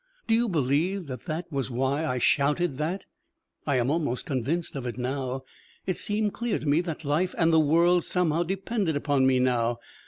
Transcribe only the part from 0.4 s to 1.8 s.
believe that that was